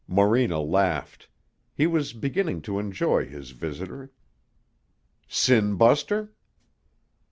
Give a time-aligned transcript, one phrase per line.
[0.07, 1.27] Morena laughed.
[1.75, 4.11] He was beginning to enjoy his visitor.
[5.27, 6.33] "Sin buster?"